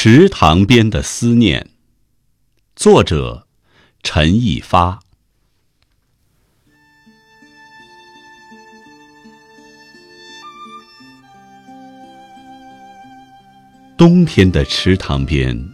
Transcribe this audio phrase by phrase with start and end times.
[0.00, 1.70] 池塘边的思念，
[2.76, 3.48] 作者
[4.04, 5.00] 陈一发。
[13.96, 15.68] 冬天的池塘边，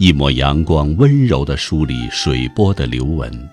[0.00, 3.48] 一抹阳光温柔地梳理水波的流纹，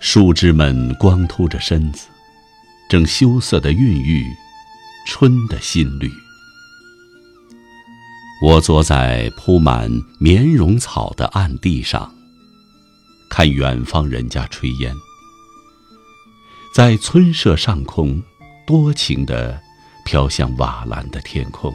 [0.00, 2.06] 树枝们光秃着身子，
[2.88, 4.24] 正羞涩地孕育
[5.06, 6.10] 春的新绿。
[8.40, 12.14] 我坐在铺满棉绒草的暗地上，
[13.28, 14.94] 看远方人家炊烟，
[16.72, 18.22] 在村舍上空，
[18.64, 19.60] 多情地
[20.04, 21.74] 飘向瓦蓝的天空。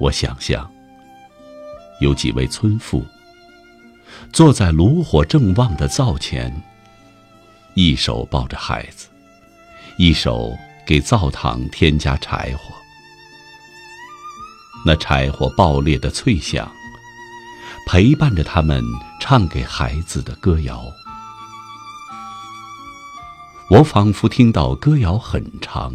[0.00, 0.70] 我想象，
[2.00, 3.04] 有几位村妇
[4.32, 6.62] 坐在炉火正旺的灶前，
[7.74, 9.08] 一手抱着孩子，
[9.98, 10.56] 一手
[10.86, 12.77] 给灶膛添加柴火。
[14.86, 16.70] 那柴火爆裂的脆响，
[17.86, 18.82] 陪伴着他们
[19.20, 20.82] 唱给孩子的歌谣。
[23.70, 25.94] 我仿佛听到歌谣很长，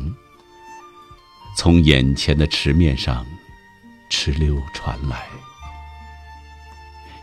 [1.58, 3.26] 从眼前的池面上
[4.12, 5.28] 哧溜传来，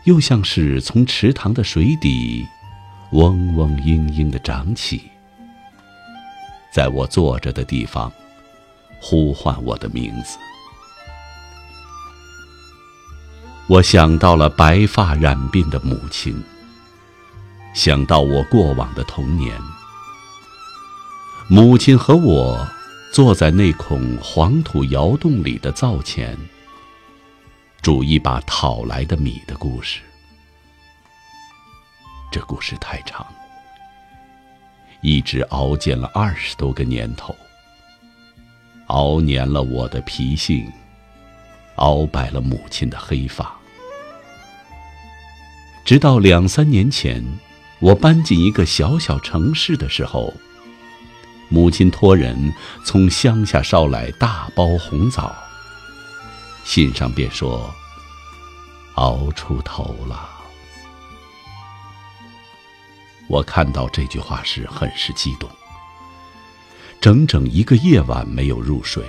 [0.03, 2.45] 又像是从池塘的水底
[3.11, 5.09] 嗡嗡嘤嘤的涨起，
[6.73, 8.11] 在我坐着的地方
[8.99, 10.37] 呼唤我的名字。
[13.67, 16.43] 我想到了白发染鬓的母亲，
[17.73, 19.57] 想到我过往的童年。
[21.47, 22.67] 母亲和我
[23.13, 26.37] 坐在那孔黄土窑洞里的灶前，
[27.81, 30.01] 煮一把讨来的米的故事。
[32.29, 33.25] 这故事太长，
[35.01, 37.35] 一直熬煎了二十多个年头，
[38.87, 40.71] 熬年了我的脾性，
[41.75, 43.53] 熬白了母亲的黑发。
[45.83, 47.23] 直到两三年前，
[47.79, 50.33] 我搬进一个小小城市的时候，
[51.49, 52.53] 母亲托人
[52.85, 55.35] 从乡下捎来大包红枣。
[56.63, 57.73] 信上便说
[58.95, 60.29] ：“熬出头了。”
[63.27, 65.49] 我看到这句话时很是激动，
[66.99, 69.03] 整整一个夜晚没有入睡。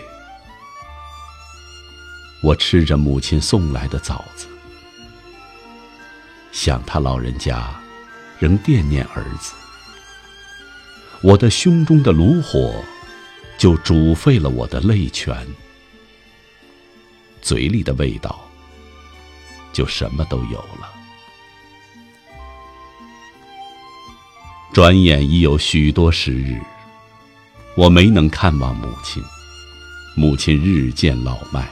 [2.42, 4.46] 我吃着母亲送来的枣子。
[6.50, 7.74] 想他老人家，
[8.38, 9.54] 仍惦念儿子。
[11.22, 12.84] 我的胸中的炉火，
[13.56, 15.46] 就煮沸了我的泪泉，
[17.40, 18.40] 嘴里的味道，
[19.72, 20.90] 就什么都有了。
[24.72, 26.60] 转眼已有许多时日，
[27.76, 29.22] 我没能看望母亲。
[30.16, 31.66] 母亲日渐老迈，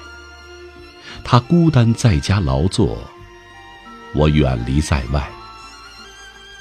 [1.24, 2.98] 他孤单在家劳作。
[4.12, 5.30] 我远离在外，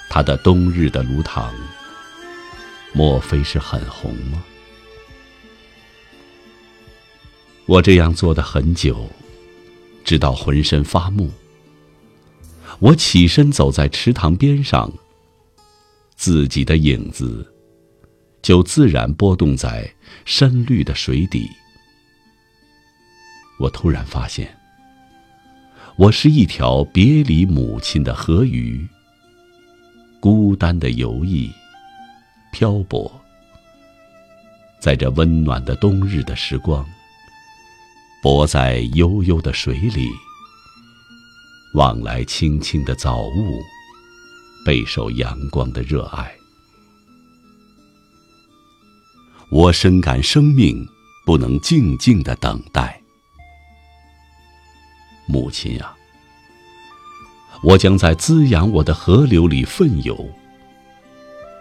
[0.07, 1.49] 他的冬日的炉膛，
[2.93, 4.43] 莫非是很红吗？
[7.65, 9.09] 我这样做的很久，
[10.03, 11.31] 直到浑身发木。
[12.77, 14.91] 我起身走在池塘边上，
[16.15, 17.51] 自己的影子
[18.43, 19.91] 就自然波动在
[20.23, 21.49] 深绿的水底。
[23.59, 24.55] 我突然发现。
[25.97, 28.87] 我是一条别离母亲的河鱼，
[30.21, 31.51] 孤单的游弋，
[32.53, 33.11] 漂泊，
[34.79, 36.85] 在这温暖的冬日的时光，
[38.23, 40.09] 泊在悠悠的水里，
[41.73, 43.59] 望来青青的早雾，
[44.65, 46.33] 备受阳光的热爱。
[49.51, 50.87] 我深感生命
[51.25, 52.98] 不能静静的等待。
[55.31, 55.93] 母亲呀，
[57.61, 60.27] 我将在滋养我的河流里奋游，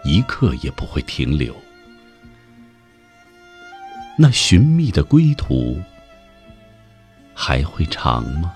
[0.03, 1.55] 一刻也不会停留。
[4.17, 5.79] 那寻觅的归途
[7.35, 8.51] 还会长吗？